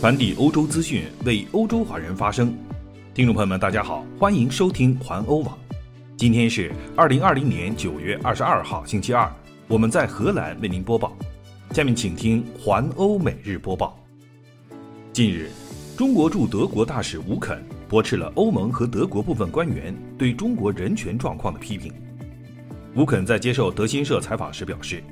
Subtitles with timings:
[0.00, 2.56] 传递欧洲资讯，为欧洲华人发声。
[3.12, 5.58] 听众朋友们，大家好，欢迎收听环欧网。
[6.16, 9.30] 今天是二零二零年九月二十二号，星期二。
[9.68, 11.14] 我们在荷兰为您播报。
[11.72, 14.02] 下面请听环欧每日播报。
[15.12, 15.50] 近日，
[15.98, 21.92] 中国驻德国大使吴肯驳斥了欧盟和德国部分官员对中国人权状况的批评。
[22.96, 25.04] 吴肯在接受德新社采访时表示，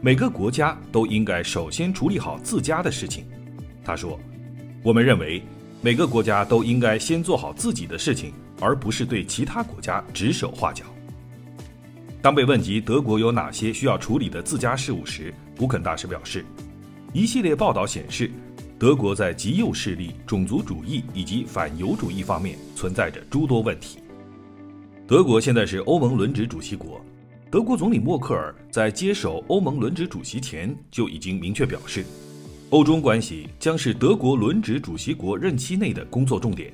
[0.00, 3.26] 每个国家都应该首先处理好自家的事情。
[3.84, 4.16] 他说。
[4.82, 5.42] 我们认为，
[5.80, 10.84] 每个国家都应该先做好自己的事情，而不是对其他国家指手画脚。
[12.22, 16.44] 当被问及德国有哪些需要处理的自家事务时，古肯大使表示，
[17.12, 18.30] 一系列报道显示，
[18.78, 23.98] 德国在极右势力、种族主义以及反犹主义方面存在着诸多问题。
[25.06, 27.00] 德国现在是欧盟轮值主席国，
[27.50, 32.04] 德国总理默克尔在接手欧盟轮值主席前就已经明确表示。
[32.70, 36.70] 欧中关系将是德国轮值主席国任期内的工作重点。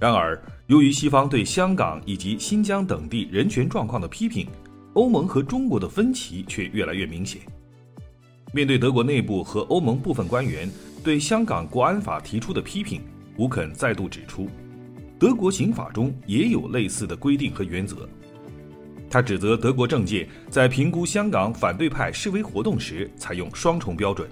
[0.00, 4.48] 然而，由于西方对香港以及新疆等地人权状况的批评，
[4.94, 7.42] 欧盟和中国的分歧却越来越明显。
[8.54, 10.66] 面对德国内部和欧盟部分官员
[11.04, 13.02] 对香港国安法提出的批评，
[13.36, 14.48] 吴肯再度指出，
[15.18, 18.08] 德国刑法中也有类似的规定和原则。
[19.10, 24.26] 他指责德国政界在评估香港反对派示威活动时采用双重标准。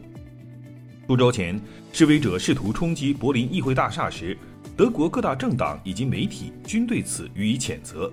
[1.08, 1.58] 数周前，
[1.90, 4.36] 示威者试图冲击柏林议会大厦时，
[4.76, 8.12] 德国各大政党以及媒体均对此予以谴责。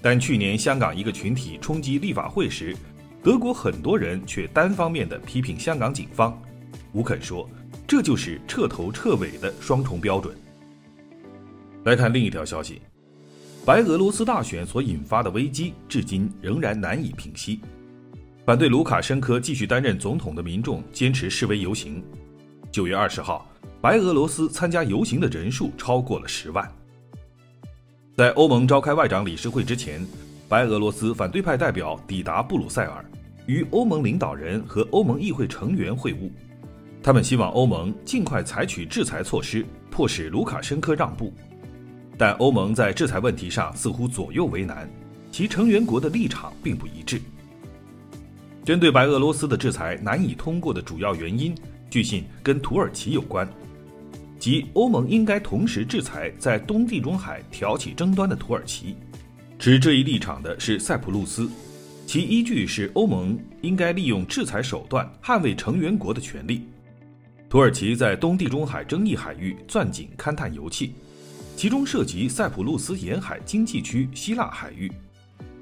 [0.00, 2.74] 但去年香港一个群体冲击立法会时，
[3.22, 6.40] 德国很多人却单方面的批评香港警方。
[6.94, 7.46] 吴肯说
[7.86, 10.34] ：“这就是彻头彻尾的双重标准。”
[11.84, 12.80] 来看另一条消息，
[13.62, 17.60] 白俄罗斯大选所引发的危机至今仍然难以平息。
[18.46, 22.00] 反对卢卡申科继续担任总统的民众坚持示威游行。
[22.70, 23.44] 九月二十号，
[23.80, 26.64] 白俄罗斯参加游行的人数超过了十万。
[28.16, 30.00] 在欧盟召开外长理事会之前，
[30.48, 33.04] 白俄罗斯反对派代表抵达布鲁塞尔，
[33.46, 36.30] 与欧盟领导人和欧盟议会成员会晤。
[37.02, 41.34] 他们希望欧盟尽快采取制裁措施，迫使卢卡申科让步。
[42.16, 44.88] 但欧盟在制裁问题上似乎左右为难，
[45.32, 47.20] 其成员国的立场并不一致。
[48.66, 51.54] 针对白俄罗斯的制裁难以通过的主要原因，
[51.88, 53.48] 据信跟土耳其有关，
[54.40, 58.96] 即欧盟应该同时制裁在东地中海挑起争端的土耳其。
[59.56, 61.48] 持这一立场的是塞浦路斯，
[62.08, 66.66] 其依据是欧盟应该利用制裁手段捍卫成员国的权利。
[67.48, 70.92] 土耳其在东地中海争议海域钻井勘探油气，
[71.54, 74.90] 其中涉及塞浦路斯沿海经济区希腊海域。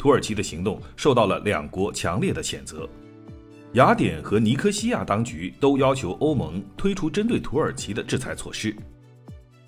[0.05, 2.87] 土耳其的行动受到了两国强烈的谴责，
[3.73, 8.77] 雅典和尼科西亚当局都要求欧盟推出针对土耳其的制裁措施。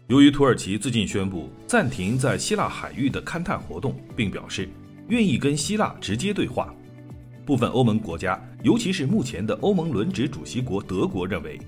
[0.09, 4.69] 由于土耳其最近宣布暂停在希腊海域的勘探活动，并表示
[5.09, 6.71] 愿意跟希腊直接对话，
[7.47, 11.59] 部分欧盟国家，尤其是目前的欧盟轮值主席国德国认为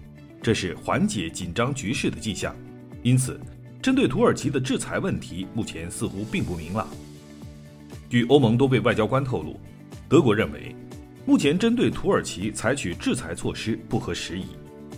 [0.42, 2.54] 这是缓解紧张局势的迹象，
[3.02, 3.40] 因此
[3.80, 6.86] 针对土耳其的制裁问题目前似乎并不明朗。
[8.08, 9.60] 据欧盟多位外交官透露，
[10.08, 10.74] 德国认为，
[11.26, 14.46] 目前针对土耳其采取制裁措施不合时宜，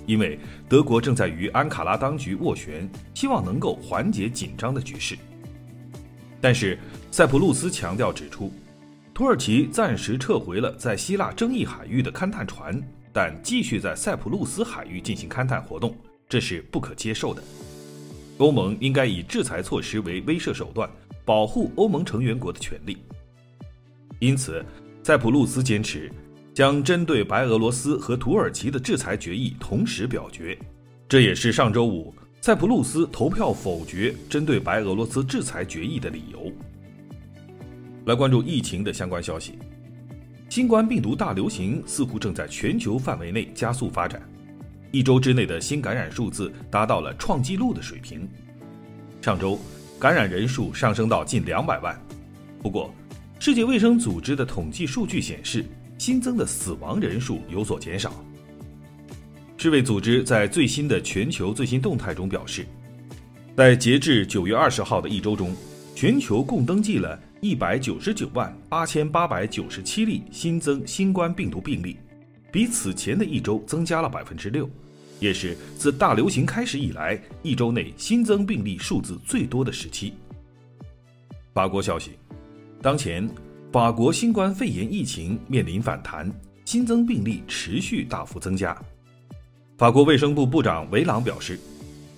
[0.07, 0.39] 因为
[0.69, 5.19] 德国正在与安卡拉当局斡旋，希望能够缓解紧张的局势。
[6.41, 6.79] 但是，
[7.11, 8.53] 塞浦路斯强调指出，
[9.13, 12.81] 土耳其暂时撤回了在希腊争议海域的勘探船，
[13.13, 15.97] 但继续在塞浦路斯海域进行勘探活动，
[16.29, 17.43] 这是不可接受的。
[18.41, 20.91] 欧盟应该以制裁措施为威慑手段。
[21.23, 22.97] 保护欧盟成员国的权利，
[24.19, 24.65] 因此，
[25.05, 26.11] 塞浦路斯坚持
[26.53, 30.59] 将针对白俄罗斯和土耳其的制裁决议同时表决。
[31.09, 36.51] 这也是上周五塞浦路斯投票否决针对白俄罗斯制裁决议的理由。
[38.07, 39.57] 来关注疫情的相关消息，
[40.49, 44.21] 新冠病毒大流行似乎正在全球范围内加速发展，
[44.91, 48.29] 一周之内的新感染数字达到了创纪录的水平。
[49.21, 49.59] 上周。
[50.01, 51.95] 感染人数上升到近两百万，
[52.63, 52.91] 不过，
[53.39, 55.63] 世界卫生组织的统计数据显示，
[55.99, 58.11] 新增的死亡人数有所减少。
[59.59, 62.65] 世卫组织在最新的全球最新动态中表示，
[63.55, 65.55] 在截至九月二十号的一周中，
[65.95, 71.99] 全球共登记了一百九十九万八千八百九十七例新增新冠病毒病例，
[72.53, 74.69] 比此前的一周增加了百分之六。
[75.21, 80.15] 也是自大流行开始以来一周内新增病例数字最多的时期。
[81.53, 82.13] 法国消息，
[82.81, 83.29] 当前
[83.71, 86.33] 法国新冠肺炎疫情面临反弹，
[86.65, 88.75] 新增病例持续大幅增加。
[89.77, 91.61] 法国卫生部部长维朗表示，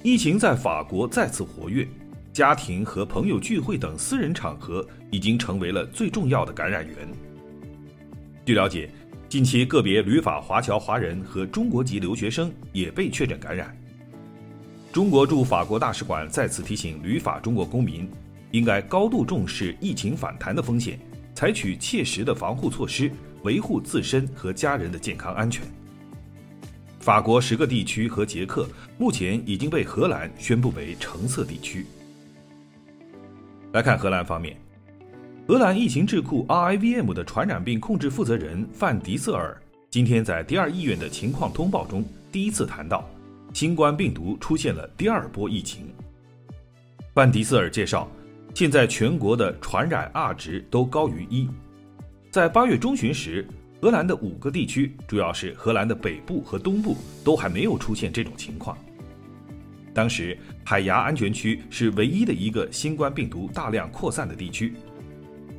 [0.04, 1.84] 疫情在法国再次活跃，
[2.32, 6.96] 家庭和朋友聚会等私人场合已经成为了最重要的感染源。
[8.46, 8.88] 据了解，
[9.32, 13.74] 近期个别旅法华侨华人和中国籍留学生也被确诊感染。
[14.92, 18.06] 中国驻法国大使馆再次提醒旅法中国公民，
[18.50, 21.00] 应该高度重视疫情反弹的风险，
[21.34, 23.10] 采取切实的防护措施，
[23.42, 25.64] 维护自身和家人的健康安全。
[27.00, 28.68] 法国十个地区和捷克
[28.98, 31.86] 目前已经被荷兰宣布为橙色地区。
[33.72, 34.54] 来看荷兰方面，
[35.44, 39.60] 荷兰疫情智库 RIVM 的传染病控制负责人范迪瑟尔
[39.90, 43.04] 今天在第二医院的情况通报中第一次谈到，
[43.52, 45.86] 新冠病毒出现了第二波疫情。
[47.12, 48.08] 范迪瑟尔介绍，
[48.54, 51.48] 现在全国的传染 R 值都高于一，
[52.30, 53.46] 在八月中旬时。
[53.82, 58.78] 荷兰的五个地区，主要是荷兰的北部和东部，都还没有出现这种情况。
[59.92, 64.74] 当时，海牙安全区是唯一的一个新冠病毒大量扩散的地区。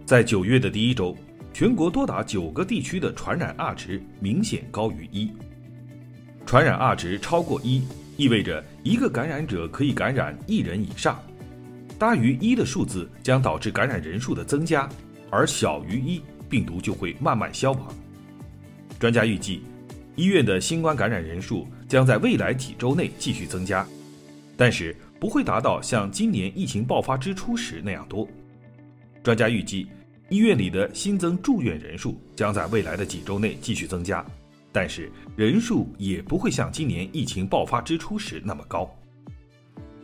[0.05, 1.15] 在九月的第一周，
[1.53, 5.31] 全国多达九个地区的传染 R 值明显高于一。
[6.45, 7.83] 传染 R 值超过一，
[8.17, 11.17] 意味着一个感染者可以感染一人以上。
[11.97, 14.89] 大于一的数字将导致感染人数的增加，
[15.29, 17.81] 而小于一，病毒就会慢慢消亡。
[19.00, 19.61] 专家预计，
[20.17, 23.88] 医院的新冠感染人数将在未来几周内继续增加，
[24.57, 28.27] 但是不会达到像今年疫情爆发之初时那样多。
[29.24, 29.88] 专家预计，
[30.30, 34.24] 医院里的新增住院人数将在未来的几周内继续增加，
[34.70, 38.94] 但是人数也不会像今年疫情爆发之初时那么高。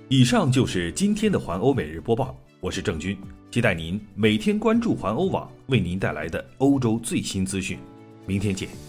[0.07, 3.17] 以上就是今天的环欧每日播报，我是郑军，
[3.51, 7.77] 期待您每天关注环欧网为您带来的欧洲最新资讯。
[8.25, 8.88] 明天见。